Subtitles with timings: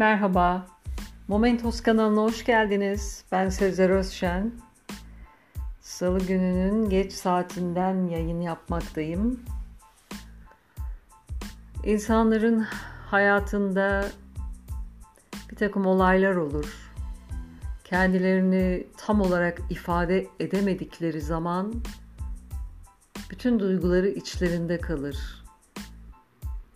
[0.00, 0.66] Merhaba,
[1.28, 3.24] Momentos kanalına hoş geldiniz.
[3.32, 4.52] Ben Sezer Özşen.
[5.80, 9.40] Salı gününün geç saatinden yayın yapmaktayım.
[11.84, 12.66] İnsanların
[13.10, 14.08] hayatında
[15.50, 16.90] bir takım olaylar olur.
[17.84, 21.74] Kendilerini tam olarak ifade edemedikleri zaman
[23.30, 25.44] bütün duyguları içlerinde kalır.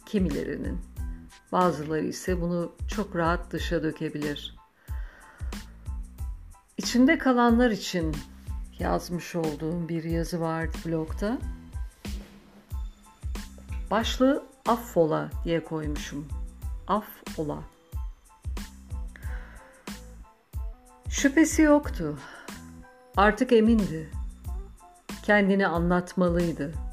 [0.06, 0.94] Kimilerinin.
[1.53, 4.57] Bazıları ise bunu çok rahat dışa dökebilir.
[6.79, 8.17] İçinde kalanlar için
[8.79, 11.39] yazmış olduğum bir yazı vardı blogda.
[13.91, 16.29] Başlığı affola diye koymuşum.
[16.89, 17.59] Affola.
[21.09, 22.19] Şüphesi yoktu.
[23.17, 24.11] Artık emindi.
[25.23, 26.84] Kendini anlatmalıydı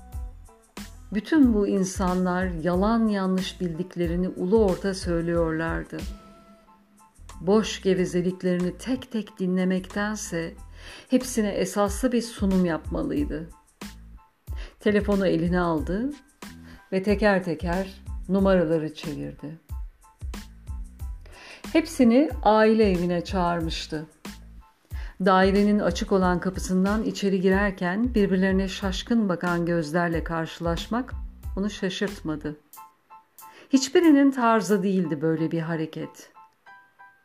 [1.13, 5.97] bütün bu insanlar yalan yanlış bildiklerini ulu orta söylüyorlardı.
[7.41, 10.53] Boş gevezeliklerini tek tek dinlemektense
[11.09, 13.49] hepsine esaslı bir sunum yapmalıydı.
[14.79, 16.13] Telefonu eline aldı
[16.91, 17.87] ve teker teker
[18.29, 19.59] numaraları çevirdi.
[21.73, 24.05] Hepsini aile evine çağırmıştı.
[25.25, 31.13] Dairenin açık olan kapısından içeri girerken birbirlerine şaşkın bakan gözlerle karşılaşmak
[31.57, 32.55] onu şaşırtmadı.
[33.69, 36.31] Hiçbirinin tarzı değildi böyle bir hareket.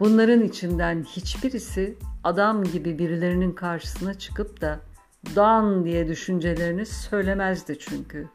[0.00, 4.80] Bunların içinden hiçbirisi adam gibi birilerinin karşısına çıkıp da
[5.36, 8.28] dan diye düşüncelerini söylemezdi çünkü.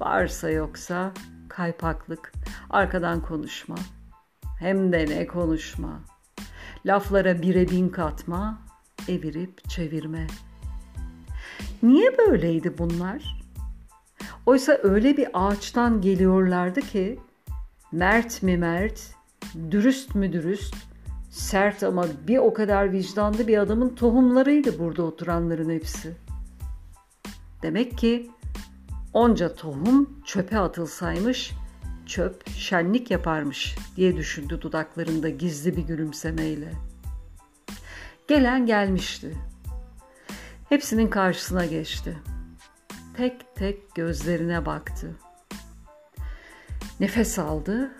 [0.00, 1.12] Varsa yoksa
[1.48, 2.32] kaypaklık,
[2.70, 3.76] arkadan konuşma.
[4.60, 6.13] Hem de ne konuşma.
[6.86, 8.58] Laflara bire bin katma,
[9.08, 10.26] evirip çevirme.
[11.82, 13.44] Niye böyleydi bunlar?
[14.46, 17.20] Oysa öyle bir ağaçtan geliyorlardı ki
[17.92, 19.14] mert mi mert,
[19.70, 20.74] dürüst mü dürüst,
[21.30, 26.14] sert ama bir o kadar vicdanlı bir adamın tohumlarıydı burada oturanların hepsi.
[27.62, 28.30] Demek ki
[29.12, 31.52] onca tohum çöpe atılsaymış,
[32.06, 36.72] çöp şenlik yaparmış diye düşündü dudaklarında gizli bir gülümsemeyle.
[38.28, 39.36] Gelen gelmişti.
[40.68, 42.18] Hepsinin karşısına geçti.
[43.16, 45.16] Tek tek gözlerine baktı.
[47.00, 47.90] Nefes aldı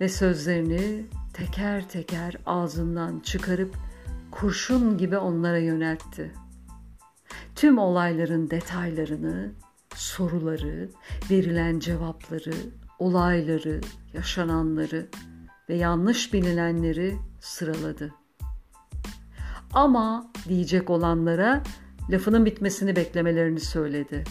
[0.00, 3.76] ve sözlerini teker teker ağzından çıkarıp
[4.30, 6.32] kurşun gibi onlara yöneltti.
[7.56, 9.52] Tüm olayların detaylarını,
[9.94, 10.90] soruları,
[11.30, 12.54] verilen cevapları,
[13.00, 13.80] olayları,
[14.14, 15.08] yaşananları
[15.68, 18.14] ve yanlış bilinenleri sıraladı.
[19.72, 21.62] Ama diyecek olanlara
[22.10, 24.24] lafının bitmesini beklemelerini söyledi.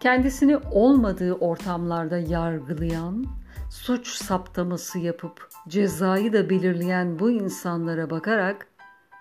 [0.00, 3.26] Kendisini olmadığı ortamlarda yargılayan,
[3.70, 8.66] suç saptaması yapıp cezayı da belirleyen bu insanlara bakarak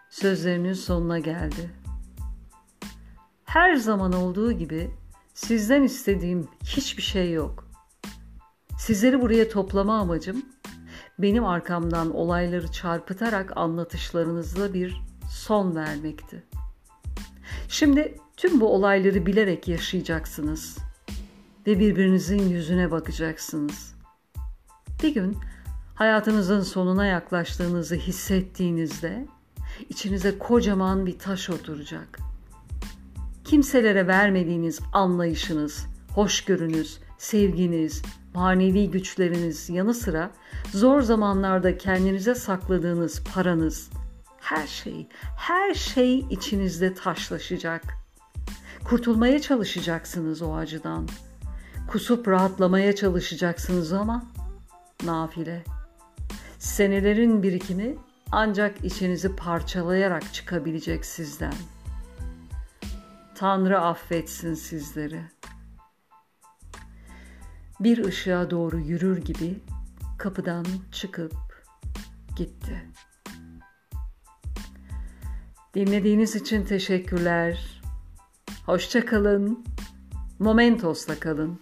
[0.09, 1.69] sözlerinin sonuna geldi.
[3.45, 4.91] Her zaman olduğu gibi
[5.33, 7.67] sizden istediğim hiçbir şey yok.
[8.79, 10.45] Sizleri buraya toplama amacım
[11.19, 16.43] benim arkamdan olayları çarpıtarak anlatışlarınızla bir son vermekti.
[17.67, 20.77] Şimdi tüm bu olayları bilerek yaşayacaksınız
[21.67, 23.95] ve birbirinizin yüzüne bakacaksınız.
[25.03, 25.37] Bir gün
[25.95, 29.27] hayatınızın sonuna yaklaştığınızı hissettiğinizde
[29.89, 32.30] içinize kocaman bir taş oturacak.
[33.51, 35.85] Kimselere vermediğiniz anlayışınız,
[36.15, 38.01] hoşgörünüz, sevginiz,
[38.33, 40.31] manevi güçleriniz yanı sıra
[40.73, 43.89] zor zamanlarda kendinize sakladığınız paranız,
[44.39, 45.07] her şey,
[45.37, 47.83] her şey içinizde taşlaşacak.
[48.83, 51.07] Kurtulmaya çalışacaksınız o acıdan.
[51.87, 54.23] Kusup rahatlamaya çalışacaksınız ama
[55.05, 55.63] nafile.
[56.59, 57.95] Senelerin birikimi
[58.31, 61.53] ancak içinizi parçalayarak çıkabilecek sizden.
[63.41, 65.31] Tanrı affetsin sizleri.''
[67.79, 69.59] bir ışığa doğru yürür gibi
[70.17, 71.33] kapıdan çıkıp
[72.35, 72.89] gitti.
[75.73, 77.81] Dinlediğiniz için teşekkürler.
[78.65, 79.65] Hoşça kalın.
[80.39, 81.59] Momentos'la kalın.